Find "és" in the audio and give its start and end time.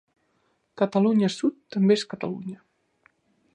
1.99-2.07